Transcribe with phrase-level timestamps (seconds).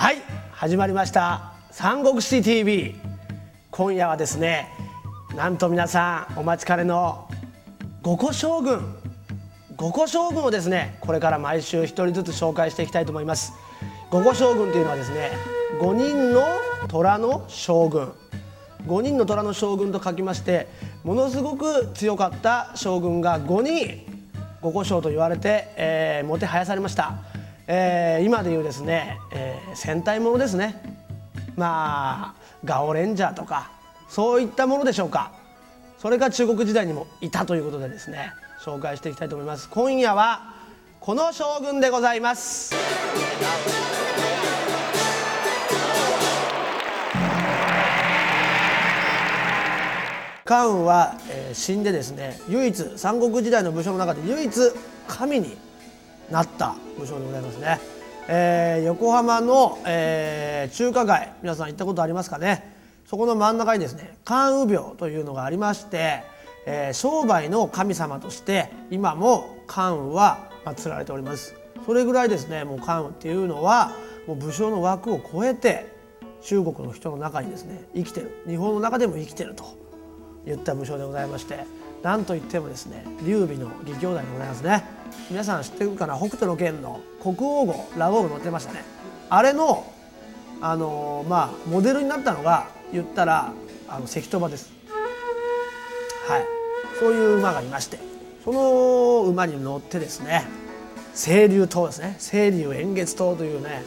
[0.00, 0.22] はい
[0.52, 1.54] 始まりました。
[1.72, 2.94] 三国志 TV
[3.72, 4.68] 今夜はですね
[5.34, 7.28] なんと皆さんお待ちかねの
[8.02, 8.94] 五個将軍。
[9.74, 13.54] 五個将軍をですねこれから毎週一人ずつ紹介していきたいと思います。
[14.12, 15.32] 五個将軍というのはですね
[15.80, 16.46] 五人の
[16.86, 18.12] 虎の将軍。
[18.86, 20.68] 5人の虎の将軍と書きまして
[21.02, 24.08] ものすごく強かった将軍が5人
[24.60, 27.14] 五個将と言われて、えー、もてはやされました、
[27.70, 30.82] えー、今でいうですね、えー、戦隊ものですね。
[31.54, 33.70] まあガオレンジャーとか
[34.08, 35.32] そういったものでしょうか。
[35.98, 38.32] それが中国時代にもいたということでですね
[38.64, 39.68] 紹介していきたいと思います。
[39.68, 40.54] 今夜は
[40.98, 42.74] この将軍でございます。
[50.46, 54.50] 関羽は、えー、死んでですね唯一三国時代の武将の中で唯一
[55.06, 55.67] 神に
[56.30, 57.80] なった武将でございますね、
[58.28, 62.76] えー、横浜の、えー、中華街皆さん行ったことありますかね？
[63.06, 66.22] そこの真ん中にですね関羽廟というのがありまして、
[66.66, 71.54] えー、商売の神様として今も関羽は祀られております。
[71.86, 73.92] それぐらいですねもう関羽っていうのは
[74.26, 75.86] もう武将の枠を超えて
[76.42, 78.42] 中国の人の中にですね生きてる。
[78.46, 79.64] 日本の中でも生きてると
[80.44, 81.64] 言った武将でございまして
[82.02, 84.97] なんといってもですね劉備の義兄弟でございますね。
[85.30, 88.84] 皆さん知ってるかな北斗の拳の国王号ラゴーが乗ってましたね。
[89.28, 89.92] あれの
[90.60, 93.52] あの、まあモデルになったのが言ったら
[93.88, 94.72] あの関戸馬です。
[96.26, 96.44] はい。
[96.98, 97.98] そういう馬がいまして
[98.44, 100.44] その馬に乗ってですね
[101.14, 102.16] 清流島ですね。
[102.18, 103.82] 清流円月島というね、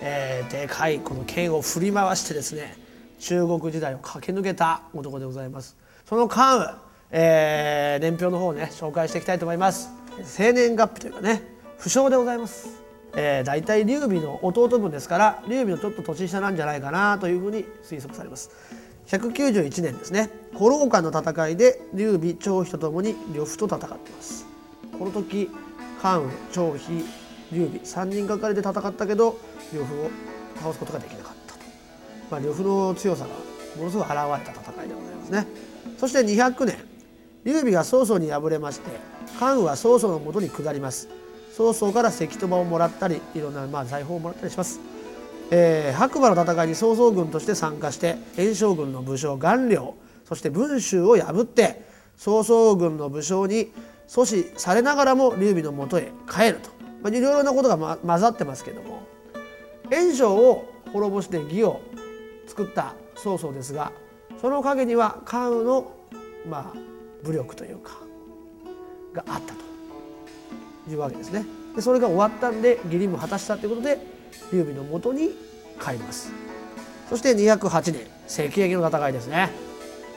[0.00, 2.76] えー、でかいこの剣を振り回してですね
[3.18, 5.76] 中国時代を駆け抜けた男でございます。
[6.08, 6.78] その関羽、
[7.10, 9.90] えー、年表の方をね紹介していきたいと思います。
[10.22, 11.42] 生年月日というかね
[11.78, 12.82] 不詳でございます、
[13.16, 18.50] えー、大体劉備の弟分ですから劉備のちょっと年下なんじゃないかなというふうに推測されます。
[19.06, 20.30] 191年ですね。
[20.54, 24.46] 古老館の戦いで劉備張飛とともに呂布と戦っています。
[24.98, 25.50] この時
[26.00, 27.04] 関羽張飛
[27.52, 29.38] 劉備3人がかりで戦ったけど
[29.74, 30.10] 呂布を
[30.56, 31.60] 倒すことができなかったと、
[32.30, 33.30] まあ、呂布の強さが
[33.76, 35.46] ものすごく現れた戦いでございますね。
[35.98, 36.76] そして200年
[37.44, 38.90] 劉備が曹操に敗れまして
[39.38, 41.08] 関羽は曹操のもとに下ります。
[41.54, 44.80] 曹操から石飛馬をもらったりいろんなまあ財宝をもらったりします、
[45.52, 49.94] えー、白馬の戦いに曹操軍として参加して炎将軍の武将顔料
[50.24, 51.82] そして文集を破って
[52.16, 53.70] 曹操軍の武将に
[54.08, 56.70] 阻止されながらも劉備のもとへ帰ると、
[57.02, 59.02] まあ、いろいろなことが、ま、混ざってますけども
[59.92, 61.80] 炎将を滅ぼして義を
[62.48, 63.92] 作った曹操ですが
[64.40, 65.92] その陰には関羽の
[66.48, 66.78] まあ
[67.22, 68.03] 武力というか
[69.14, 71.46] があったというわけですね。
[71.74, 73.98] でそれが終わったんで義理も果たしたということで
[74.52, 75.30] 劉備のもとに
[75.80, 76.30] 帰ります。
[77.08, 79.50] そして208年関役の戦いですね。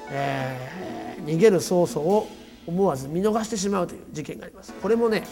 [0.09, 2.27] えー、逃げる曹操を
[2.65, 4.73] 思わず見逃してしまうという事件があります。
[4.73, 5.23] これもね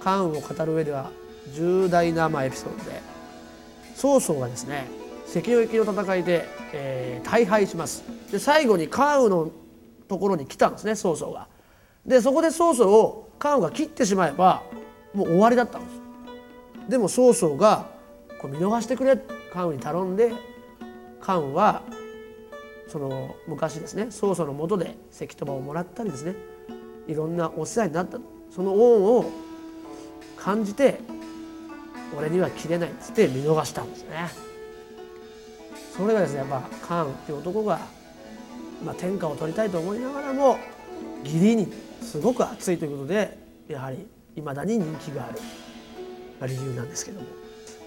[0.00, 1.10] 関羽を語る上では
[1.52, 3.00] 重大なまあエピソードで
[3.94, 4.86] 曹操がですね
[5.32, 9.50] 関与駅の戦いで、えー、大敗しますで最後に関羽の
[10.08, 11.48] ところに来たんですね曹操が
[12.06, 14.62] でそこで曹操を関羽が切ってしまえば
[15.12, 16.00] もう終わりだったんです
[16.88, 17.86] でも曹操が
[18.40, 19.16] こう見逃してくれ
[19.52, 20.32] 関羽に頼んで
[21.20, 21.82] 関羽は
[22.88, 26.34] その昔ですね曹操のもとで関戸馬をもらったりですね
[27.06, 28.18] いろんなお世話になった
[28.54, 29.30] その恩を
[30.36, 31.00] 感じて
[32.16, 34.28] 俺には切れないっつって見逃したんですね。
[35.96, 37.78] それがですねやっぱカーンっていう男が、
[38.84, 40.58] まあ、天下を取りたいと思いながらも
[41.24, 41.72] 義理に
[42.04, 43.36] すごく熱いということで
[43.68, 44.06] やはり
[44.36, 47.26] いまだに人気がある理由なんですけども。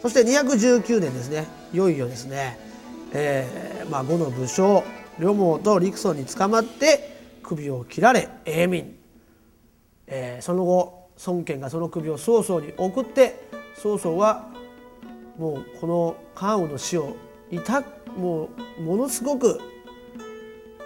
[0.02, 1.46] そして219年ですね。
[1.74, 2.60] いよいよですね、
[3.14, 4.84] えーまあ、呉の武将
[5.20, 8.96] 両毛と陸曹に捕まって首を切られ永民、
[10.06, 14.50] えー、その後孫権がその首を曹操に送って曹操は
[15.38, 17.16] もうこの関羽の死を
[17.52, 17.84] いた
[18.16, 19.60] もうものすごく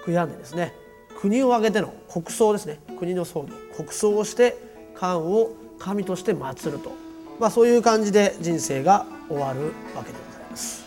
[0.05, 0.73] 悔やんでですね。
[1.21, 2.79] 国を挙げての国葬ですね。
[2.97, 4.57] 国の葬儀国葬をして
[4.95, 6.93] 漢を神として祀ると、
[7.39, 10.81] まあ、そういう感じで人生が終わるわけでございます。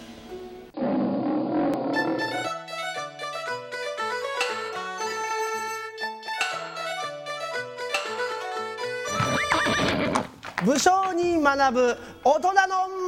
[10.64, 12.54] 武将に学ぶ大人の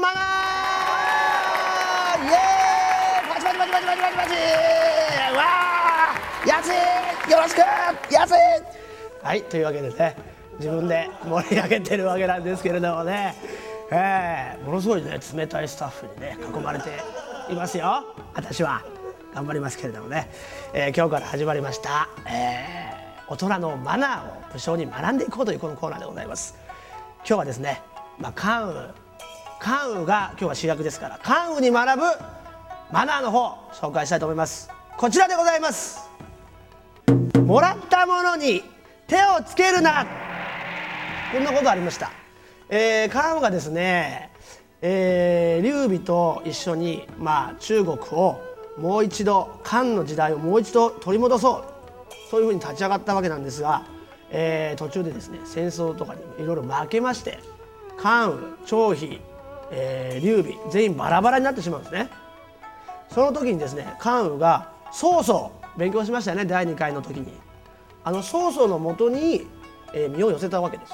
[0.01, 3.29] マナーイエーイ。
[3.29, 4.31] バチバチバチバチバチ
[5.37, 5.66] わあ
[6.47, 7.59] 安いよろしく
[8.13, 8.35] 安い。
[9.21, 10.17] はいというわけでね
[10.59, 13.35] 自分で盛り上げてるわけなんですけれどもね、
[13.91, 16.91] えー、ものすごいね冷たいスタッフにね囲まれて
[17.51, 18.05] いますよ。
[18.33, 18.85] 私は
[19.35, 20.31] 頑張りますけれどもね、
[20.73, 26.55] えー、今日から始まりました、えー、大人のマナーを武将に学んでいこうというこのコーナーでございます。
[27.19, 27.83] 今日はですね、
[28.19, 28.95] まあ、関羽
[29.59, 32.05] 関羽が今日は主役ですから関羽に学ぶ
[32.93, 34.71] マナーの方紹介したいと思います。
[34.97, 36.06] こちらでございます。
[37.47, 38.65] もらったものに
[39.07, 40.05] 手をつけるな。
[41.33, 42.11] こんなことありました、
[42.69, 44.33] えー、関羽がですね、
[44.83, 48.41] えー、劉備と一緒に、まあ、中国を
[48.79, 51.65] もう一度漢の時代をもう一度取り戻そう。
[52.33, 53.85] そういうふうに立ち上がったわけなんですが、
[54.33, 57.39] えー、途中でですね戦争とかにいろいろ負けまして
[57.97, 59.21] 関羽張飛、
[59.71, 62.09] えー、劉備全員バラバラになってしまうんですね。
[63.09, 67.33] その時にですね関羽が曹操勉強しましたよね第2回の時に。
[68.05, 69.47] あの曹操のもとに、
[69.93, 70.93] え、身を寄せたわけです。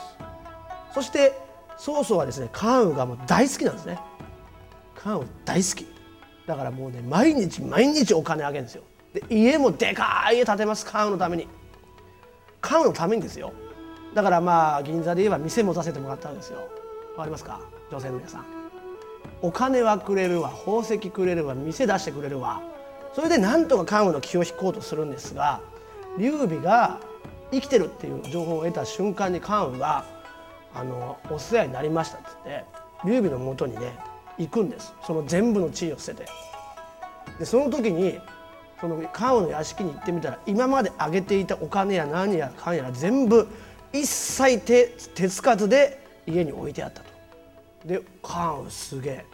[0.95, 1.39] そして
[1.77, 3.99] 曹操はですね関羽がもう大好きなんですね。
[4.95, 5.87] 関羽大好き。
[6.47, 8.83] だからもうね毎日毎日お金あげるんですよ。
[9.13, 11.49] で家もでかい家建てます関羽のために。
[12.61, 13.53] 関羽のためにですよ。
[14.15, 16.61] だからまあ銀座で言えば店持たせてもらったんですよ。
[17.17, 17.61] わかりますか？
[17.91, 18.47] 女性の皆さん。
[19.43, 22.63] お金はくれるわ宝石くれるわ店出してくれるわ。
[23.15, 25.61] それでなんとか関羽の気を引こうとするんですが
[26.19, 27.01] 劉備が
[27.51, 30.05] 生きてるっていう情報を得た瞬間に関羽が
[30.75, 32.65] あのお世話になりましたっつって
[33.05, 33.95] 劉備のもとにね
[34.39, 34.95] 行くんです。
[35.07, 36.31] その全部の地位を捨てて。
[37.39, 38.19] でその時に
[38.81, 43.47] その関羽の屋敷に行ってみたら今まであげていたお金や何やかんやら全部
[43.93, 47.07] 一切手手つかずで家に置いてあったと。
[47.85, 49.25] で関羽すげえ。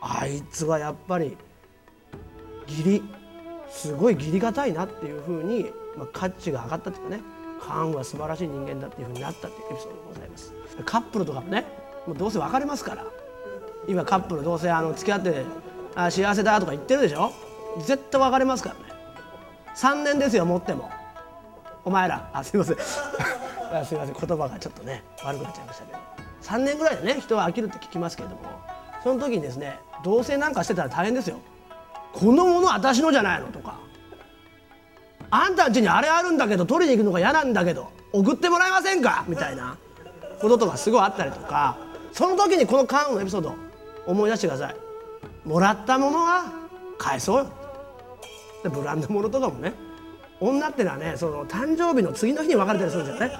[0.00, 1.36] あいつはやっぱり
[2.68, 3.02] 義理
[3.70, 7.22] すごい義理がたいなっていうふうに、まあ、価値が上がったっていうかね
[7.60, 10.52] 関羽は素晴らしい人間だっていうふうになったっていうエピソードでございます。
[10.84, 11.64] カップルとかもね
[12.06, 13.04] もうどうせ別れますから
[13.88, 15.44] 今カップルどうせあの付き合って
[15.94, 17.32] あ幸せだとか言ってるでしょ？
[17.80, 18.80] 絶対別れますからね。
[19.76, 20.90] 3年ですよ持っても。
[21.84, 22.30] お前ら。
[22.32, 22.76] あすいません。
[23.84, 24.14] すいません。
[24.14, 25.98] 言葉がちょっとね悪くなっちゃいましたけど。
[26.42, 28.42] 3年ぐらいでね人は飽きるって聞きますけれども
[29.02, 31.38] その時にですね同棲なんかしてたら大変ですよ。
[32.18, 33.78] このもの私のじゃないのとか。
[35.28, 39.24] あんたんちにあれあるんだけど取りに行くのが嫌なんだけど送ってもらえませんか？
[39.28, 39.76] みたいな。
[40.40, 41.76] こととかすごいあったりとか。
[42.12, 43.54] その時にこのカーンのエピソード
[44.06, 44.76] 思い出してください。
[45.44, 46.44] もらったものは
[46.96, 47.50] 返そうよ。
[48.62, 49.74] でブランド物とかもね。
[50.40, 53.34] 女ってのはねその誕生日の次の日に別れたりするんですよね。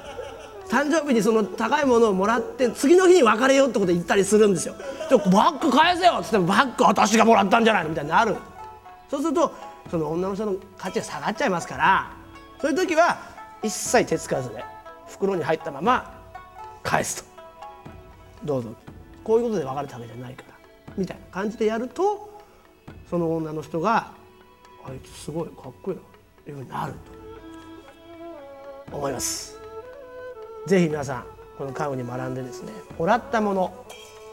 [0.68, 4.74] 誕生日にその高いものをもらって次の日に別れようってこと言ったりするんですよ。
[5.08, 8.36] で「バッグ返せよ」っつっても「バッグ私がもらったんじゃないの?」みたいになる。
[9.08, 9.52] そうすると
[9.90, 12.10] その女の人の価値が下がっちゃいますから
[12.60, 13.18] そういう時は
[13.62, 14.64] 一切手つかずで
[15.06, 16.22] 袋に入ったまま
[16.82, 17.30] 返すと。
[18.44, 18.74] どうぞ。
[19.24, 20.54] こういうことで別れたわけじゃないから。
[20.96, 22.40] みたいな感じでやると
[23.10, 24.12] その女の人が
[24.84, 26.02] あいつすごいかっこいいな
[26.44, 26.92] というふうになる
[28.90, 28.96] と。
[28.96, 29.58] 思います。
[30.66, 31.26] ぜひ皆さん
[31.58, 33.86] この家具に学んでですねもらったもの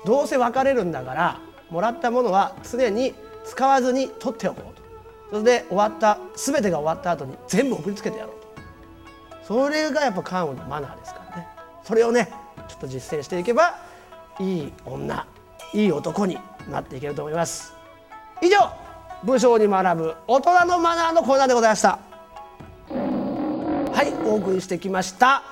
[0.05, 1.39] どうせ別れるんだから
[1.69, 3.13] もらったものは常に
[3.45, 4.83] 使わずに取っておこうと。
[5.31, 9.45] それで終わった全てが終わった後に全部送りつけてやろうと。
[9.47, 11.47] それがやっぱ家具のマナーですからね。
[11.83, 12.31] それをね
[12.67, 13.79] ちょっと実践していけば
[14.39, 15.25] いい女
[15.73, 16.37] いい男に
[16.69, 17.73] なっていけると思います。
[18.41, 18.57] 以上
[19.23, 21.99] 武将に学ぶ大人のマナーのコーナーでございました。
[22.89, 25.43] はいお送りしてきました。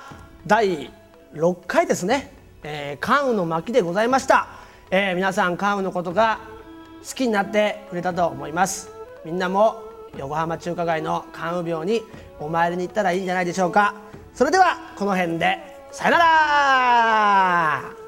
[0.46, 0.90] 第
[1.34, 2.32] 6回ですね、
[2.62, 4.48] えー、関羽の巻でございました、
[4.90, 6.40] えー、皆さん関羽のことが
[7.06, 8.90] 好きになってくれたと思います。
[9.24, 9.82] みんなも
[10.16, 12.02] 横浜中華街の関羽廟に
[12.38, 13.94] お参りに行ったらいいんじゃないでしょうか。
[14.34, 15.58] それではこの辺で。
[15.90, 18.01] さよなら。